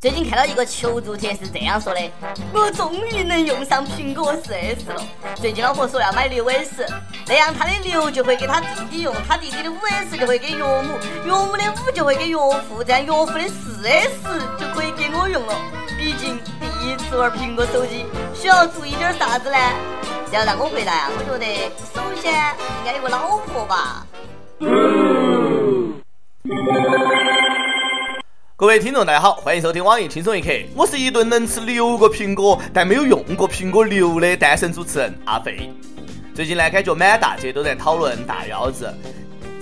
[0.00, 2.00] 最近看到一个求助帖是这样说的：
[2.54, 5.02] 我终于能用上苹果四 S 了。
[5.34, 6.86] 最近老婆说要买六 S，
[7.26, 14.12] 那样她的六就会给她弟弟用，她弟弟的五 S 就会给岳母，岳母的五就会给岳父，这样岳父的四 S
[14.56, 15.54] 就可以给我用了。
[15.98, 19.58] 毕竟第一次玩苹果手机，需要注意点啥子呢？
[20.30, 21.44] 要让我回答啊，我觉得
[21.92, 24.06] 首先应该有个老婆吧。
[28.60, 30.48] 各位听众，大家好，欢迎收听网易轻松一刻。
[30.74, 35.70] 我是一顿能吃六个苹果，但没有用过苹果六的单身主持人阿飞。
[36.34, 38.92] 最近呢，感觉满大街都在讨论大腰子。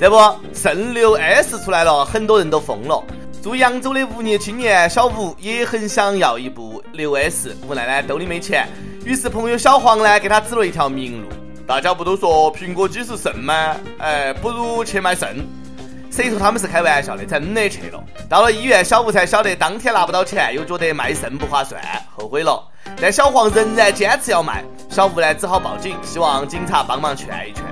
[0.00, 0.16] 这不，
[0.54, 3.04] 圣六 S 出来了，很多人都疯了。
[3.42, 8.66] 住扬州的无业青年小吴也很想要一部六 S，无奈呢兜里没钱，
[9.04, 11.28] 于是朋友小黄呢给他指了一条明路。
[11.66, 13.76] 大家不都说苹果肌是肾吗？
[13.98, 15.46] 哎，不如去卖肾。
[16.16, 17.26] 谁说他们是开玩笑的？
[17.26, 18.02] 真的去了。
[18.26, 21.78] 到了医院，小吴才晓得当天拿不到钱，又觉得卖肾不划算，
[22.16, 22.66] 后悔了。
[22.98, 27.62] 但小黄仍然坚持要卖，小吴呢只好报警，希望警察帮忙劝一劝。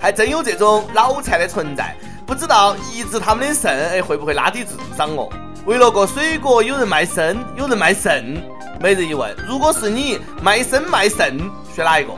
[0.00, 1.94] 还真有这种脑残的存在，
[2.26, 5.28] 不知道移植他们的肾，哎，会不会拉低智商哦？
[5.64, 8.42] 为了个水果，有人卖身，有人卖肾。
[8.80, 11.38] 每日一问：如果是你卖身卖肾，
[11.72, 12.12] 选哪一个？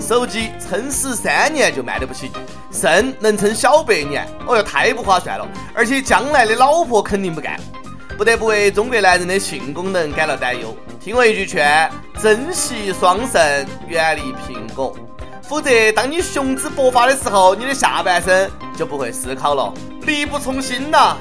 [0.00, 2.30] 手机撑死三年就卖得不行，
[2.70, 5.46] 肾能撑小百年，哦哟，太不划算了！
[5.74, 7.58] 而且将来的老婆肯定不干，
[8.16, 10.76] 不得不为中国男人的性功能感到担忧。
[11.00, 11.90] 听我一句劝：
[12.22, 14.96] 珍惜双肾，远离苹果，
[15.42, 21.16] 否则当你雄姿勃发的时候，你的下半身就不会思考了，力不从心呐。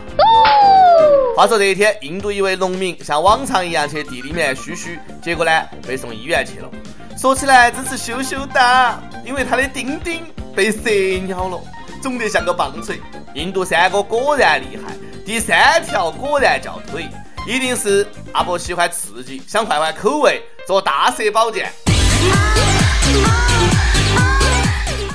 [1.36, 5.52] 话说这一天，印度一位农民像往常一样去地里面嘘嘘，结果呢
[5.88, 6.70] 被送医院去了。
[7.18, 10.22] 说起来真是羞羞的，因为他的丁丁
[10.60, 10.90] 被蛇
[11.30, 11.58] 咬了，
[12.04, 13.00] 肿得像个棒槌。
[13.34, 14.94] 印度三哥果然厉害，
[15.26, 17.08] 第三条果然叫腿，
[17.48, 21.72] 一定是阿伯喜欢刺激，想换换口味，做大蛇保健。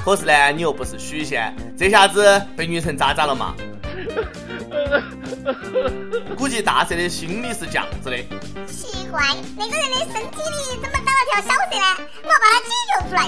[0.03, 3.54] 可是呢，你又不是许仙，这下子被虐成渣渣了嘛？
[6.38, 8.16] 估计大蛇的心里是这样子的：
[8.66, 11.84] 奇怪，那个人的身体里怎么长了条小蛇呢？
[12.22, 13.21] 我要把它解救出来！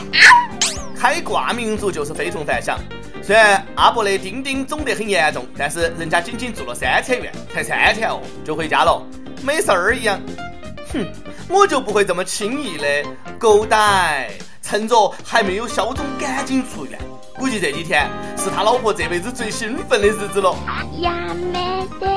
[1.07, 2.81] 开挂民族就是非同凡响。
[3.23, 9.01] 虽然阿伯的丁丁肿得很严重，但是人家仅仅住了三天院，才三天哦，就回家了，
[9.41, 10.21] 没事儿一样。
[10.93, 11.07] 哼，
[11.49, 12.89] 我就不会这么轻易的
[13.39, 14.31] 狗带，
[14.61, 16.99] 趁着还没有消肿，赶紧出院。
[17.37, 20.57] 估计这几天是他老婆这辈子最兴奋的日子了。
[21.03, 21.13] 呀
[21.53, 22.09] 没得。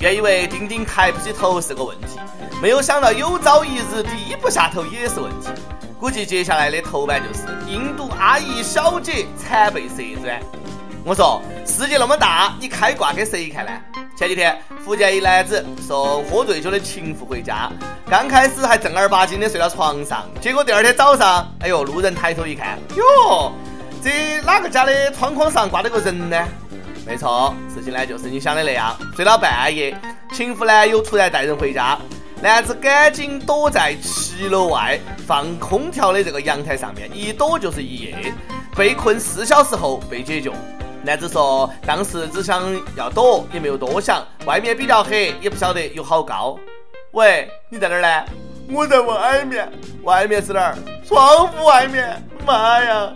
[0.00, 2.18] 原以为丁丁抬不起头是个问题，
[2.60, 5.50] 没有想到有朝一日低不下头也是问题。
[6.02, 10.42] 估计接下来的头版就是印度阿姨小姐惨被蛇钻。
[11.04, 13.70] 我说世界那么大，你开挂给谁看呢？
[14.16, 17.70] 前几天福建一男子送喝醉酒的情妇回家，
[18.10, 23.52] 刚开始还正儿八经的睡到床上，结果第二天早上，哎呦，路人抬头一看，哟。
[24.02, 26.36] 这哪个家的窗框上挂了个人呢？
[27.06, 29.96] 没错，事情呢就是你想的那样，睡到半夜，
[30.32, 31.96] 情妇呢又突然带人回家，
[32.42, 34.98] 男子赶紧躲在七楼外
[35.28, 38.34] 放空调的这个阳台上面，一躲就是一夜，
[38.76, 40.52] 被困四小时后被解救。
[41.04, 42.64] 男子说，当时只想
[42.96, 46.58] 要躲，也没有多想，外面比较黑，也不晓得有好高。
[47.12, 48.24] 喂，你在哪儿呢？
[48.68, 49.70] 我在外面，
[50.02, 50.76] 外面是哪儿？
[51.06, 52.20] 窗户外面。
[52.44, 53.12] 妈呀！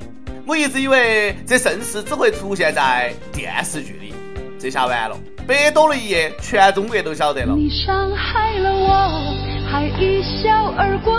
[0.47, 4.15] 我一直以为这盛世只会出现在电视剧里，
[4.57, 7.55] 这下完了，白躲了一夜，全中国都晓得了。
[7.55, 9.33] 你伤害了我，
[9.71, 11.17] 还一笑而过。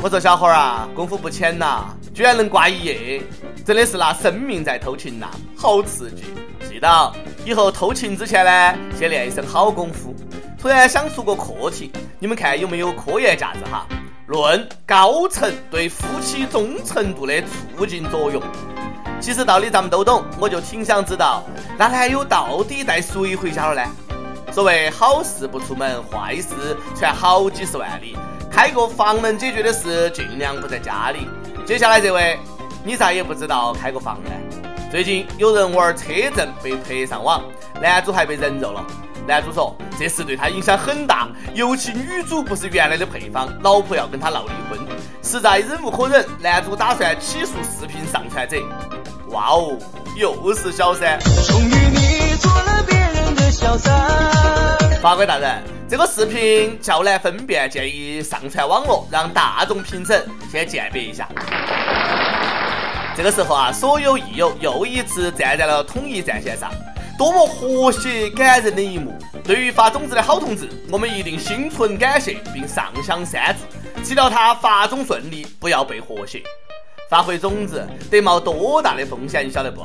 [0.00, 3.20] 我说小伙儿啊，功夫不浅呐，居然能挂一夜，
[3.64, 5.26] 真的是拿生命在偷情呐，
[5.56, 6.22] 好刺激！
[6.68, 7.12] 记到
[7.44, 10.14] 以后偷情之前呢，先练一身好功夫。
[10.56, 11.90] 突然想出个课题，
[12.20, 13.84] 你们看有没有科研价值哈？
[14.26, 17.42] 论高层对夫妻忠诚度的
[17.76, 18.40] 促进作用，
[19.20, 21.42] 其实道理咱们都懂，我就挺想知道，
[21.76, 23.90] 那男友到底带谁回家了呢？
[24.52, 28.16] 所谓好事不出门，坏事传好几十万里，
[28.50, 31.28] 开个房能解决的事，尽量不在家里。
[31.66, 32.38] 接下来这位，
[32.84, 34.30] 你咋也不知道开个房呢？
[34.92, 36.04] 最近有人玩车
[36.34, 37.42] 震被拍上网，
[37.82, 38.86] 男主还被人肉了。
[39.26, 44.78] 男主说：“这事对他影响很大，尤其女主不是原来的配方，老婆要跟他闹离婚，
[45.20, 46.24] 实在忍无可忍。
[46.38, 48.56] 男主打算起诉视频上传者。
[49.30, 49.76] 哇哦，
[50.16, 51.18] 又是小三！
[51.46, 53.92] 终于你做了别人的小三。
[55.02, 61.28] 法官大人，这个视频较难分辨，建议上传网络，让大众评审先鉴别一下。
[63.16, 66.70] 这个时候啊，所有益友又一次站在了统一战线上。”
[67.18, 69.10] 多么和谐感人的一幕！
[69.42, 73.56] 对于发种子的好同志，我们一定心存感谢，并上香三
[73.94, 76.42] 祝，祈祷他发种顺利，不要被和谐。
[77.08, 79.82] 发回种子得冒多大的风险，你晓得不？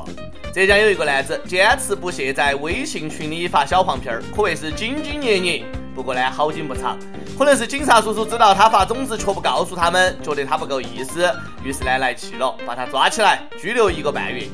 [0.52, 5.64] 浙江有一个男子坚持不懈在微信群里发小黄片儿，可谓是兢兢业业。
[5.94, 6.98] 不过呢，好景不长，
[7.38, 11.32] 可能是警察叔叔知道他发种子却不告诉他们，觉得他不够意思，
[11.64, 14.48] 于是呢来气了，把他抓起来拘留一个半月。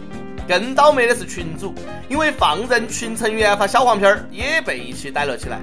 [0.46, 1.74] 更倒霉的是群主，
[2.10, 5.60] 因为放任群成员发小黄片儿，也被一起逮了起来。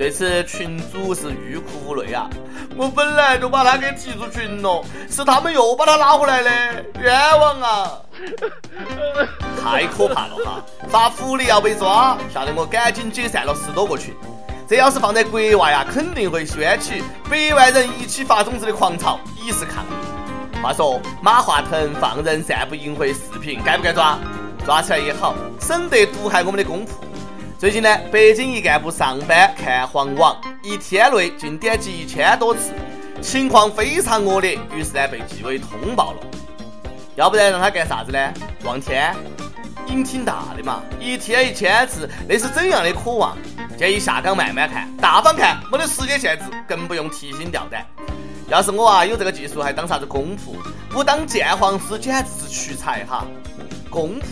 [0.00, 2.26] 对此，群主是欲哭无泪啊！
[2.74, 6.50] 我本来就把他给踢出群了，是他们又把他拉回来的，
[7.02, 7.98] 冤枉啊！
[9.62, 10.64] 太可怕了哈！
[10.88, 14.14] 发福利要被抓，吓得我赶紧解散了十多个群。
[14.66, 20.62] 这要是放在国外呀，肯定会掀起百万人一起发种子的狂潮，以示抗议。
[20.62, 24.18] 话说马化腾放任散布淫秽视频，该不该抓？
[24.64, 26.90] 抓起来也好，省得毒害我们的公仆。
[27.60, 32.72] 最近呢，北京一干部上班看黄网，一天内竟点击一千多次，
[33.20, 36.20] 情况非常恶劣，于是呢被纪委通报了。
[37.16, 38.32] 要不然让他干啥子呢？
[38.64, 39.14] 望天，
[39.88, 43.36] 瘾挺大的嘛，一天一千次，那是怎样的渴望？
[43.76, 47.84] 建议下岗慢慢看，大方看，没得时间限制，更不用提心吊胆。
[48.48, 50.56] 要是我啊有这个技术，还当啥子公仆？
[50.88, 53.26] 不当鉴黄师简直是屈才哈！
[53.90, 54.24] 公仆，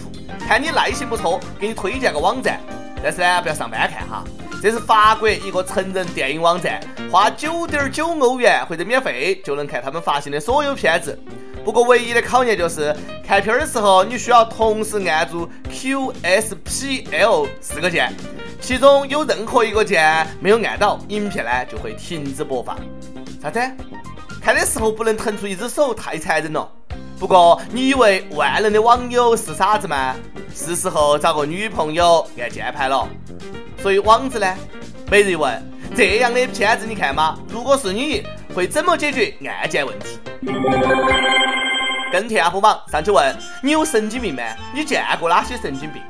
[0.49, 2.59] 看你耐心不错，给你推荐个网站，
[3.03, 4.25] 但是呢不要上班看哈。
[4.61, 6.81] 这是法国一个成人电影网站，
[7.13, 11.17] 花九点九欧元或者免费就能看他们发行的所有片子。
[11.65, 18.13] 不过唯一的考验就是看片的时候，你需要同时按住 Q、S、P、L 四个键，
[18.61, 22.77] 其中有任何一个键没有按到，影片呢就会停止播放。
[23.41, 23.61] 啥子？
[24.41, 26.69] 看的时候不能腾出一只手，太残忍了。
[27.19, 30.15] 不过你以为万能的网友是傻子吗？
[30.55, 33.09] 是时候找个女朋友按键盘了。
[33.83, 34.55] 所以网子呢？
[35.11, 35.61] 每日一问：
[35.97, 37.37] 这样的片子你看吗？
[37.49, 38.23] 如果是你，
[38.55, 40.21] 会怎么解决按键问题？
[42.13, 44.43] 跟帖 UP 榜上去问：你有神经病吗？
[44.73, 46.01] 你见过哪些神经病？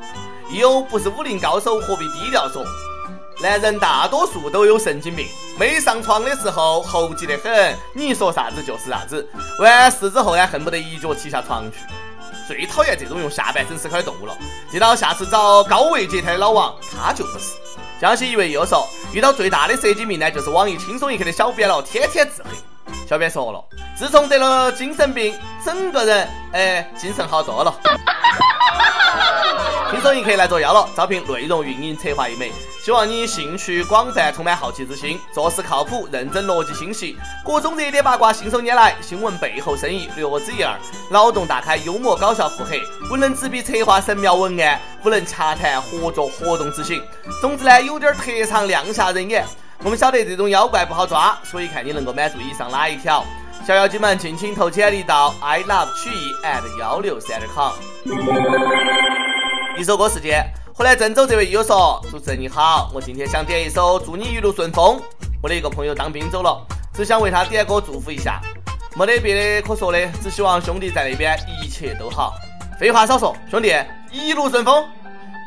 [0.50, 2.62] 有不是武林高手，何必低调说？
[3.40, 9.29] 男人大多数都有神经病，没上床的时候猴急得很，你说啥子就是啥子。
[9.61, 11.79] 完事之后呢，恨不得一脚踢下床去。
[12.49, 14.37] 最讨厌这种用下半身思考的动物了。
[14.70, 17.55] 记到下次找高位截瘫的老王，他就不是。
[18.00, 22.50] 江西一位又说，遇到最大的神经病呢，就是网易轻松一刻的小编了，天天自黑。
[23.06, 23.62] 小编说了，
[23.96, 27.73] 自从得了精神病，整个人哎精神好多了。
[29.90, 32.52] 轻松一刻来作妖了，招聘内容运营策划一枚，
[32.82, 40.76] 希望你兴趣广泛，充满好奇之心，做事靠谱，认真，逻辑清晰，各种热点八卦信手拈来，新闻背后深意略知一二，
[41.11, 47.02] 脑洞大开，幽默搞笑，腹黑，不能执笔策划神妙文案，不能洽谈合作活动执行，
[47.40, 49.46] 总之呢，有点特长，亮瞎人眼。
[49.82, 53.25] 我们晓得这种妖怪不好抓，所以看你能够满足以上哪一条。
[53.67, 57.73] 小妖精们，尽情投简历到 i love 曲艺 at 幺六三点 com。
[59.78, 60.44] 一首歌时间，
[60.75, 64.96] 河南郑州这位友说：“主持人你好，我今天想点一首《祝你一路顺风》。
[65.40, 68.40] 我的一个朋友当兵走了，只想为他点歌祝福一下，
[68.96, 72.34] 没得别的可说的，只希望兄弟在那边一切都好。
[72.76, 73.72] 废话少说，兄弟
[74.10, 74.84] 一路顺风。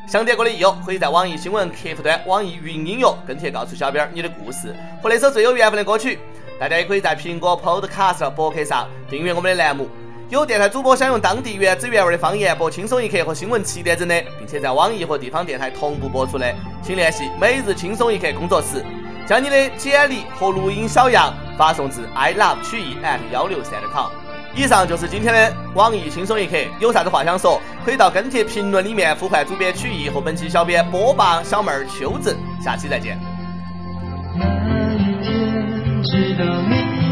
[0.08, 4.74] 想点歌的益友，可以在网易新闻客户端、网易云音乐跟帖告诉小编你的故事
[5.04, 6.18] 和那首最有缘分的歌曲。
[6.58, 9.90] 大家也可以在苹果 Podcast 博客上订阅我们的栏目。”
[10.32, 18.82] 有电台主播想用当地原汁原味的方言播《轻松一刻》和新闻七点整的，并且在网易和地方电台同步播出的，请联系每日轻松一刻工作室，
[19.28, 24.10] 将你的简历和录音小样发送至 i love 曲艺 at 幺六三 com。
[24.56, 32.38] 以上就是今天的网易轻松一刻，有啥子话想说，可以到跟帖评论里面呼唤主编曲艺和本期小编波霸小妹儿秋子。
[32.64, 33.20] 下期再见。
[34.40, 34.46] 那
[34.94, 37.11] 一天，知道你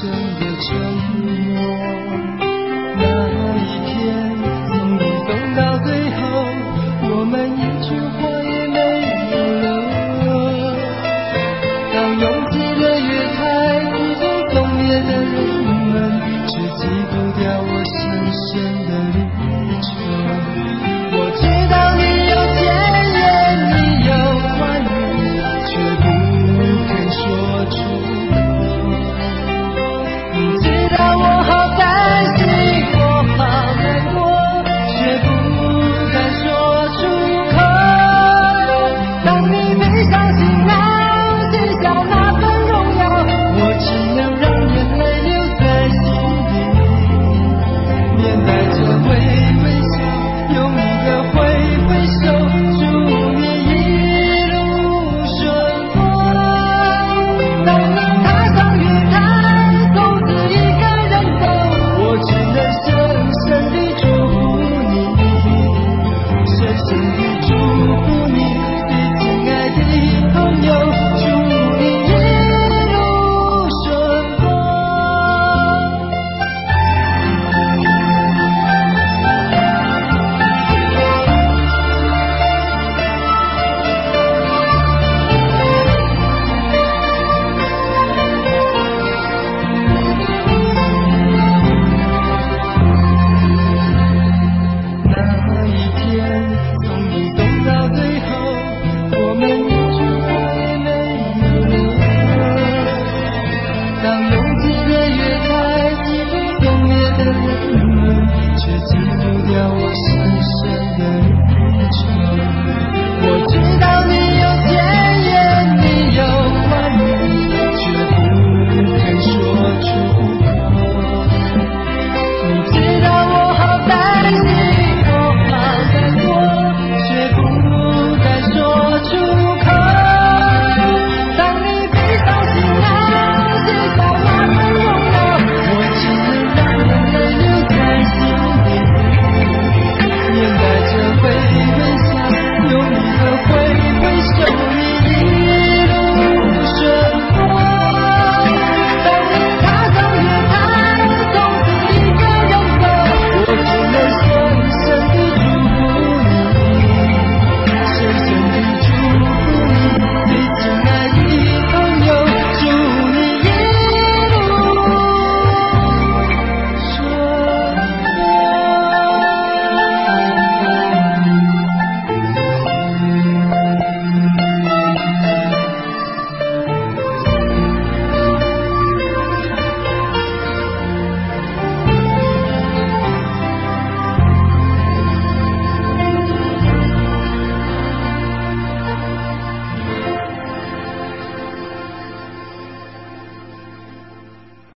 [0.00, 0.66] 真的沉
[1.18, 1.26] 默。
[3.00, 3.02] 那
[3.58, 3.98] 一天，
[4.68, 6.20] 从移动到最后，
[7.10, 8.18] 我们一句话